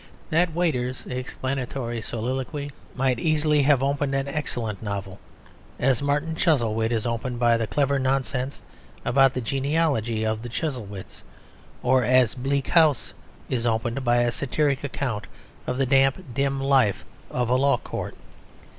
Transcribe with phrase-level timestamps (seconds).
[0.31, 5.19] That waiter's explanatory soliloquy might easily have opened an excellent novel,
[5.77, 8.63] as Martin Chuzzlewit is opened by the clever nonsense
[9.05, 11.21] about the genealogy of the Chuzzlewits,
[11.83, 13.13] or as Bleak House
[13.47, 15.27] is opened by a satiric account
[15.67, 18.15] of the damp, dim life of a law court.